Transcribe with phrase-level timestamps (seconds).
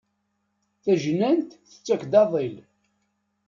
[0.83, 2.55] Tajnant tettak-d aḍil.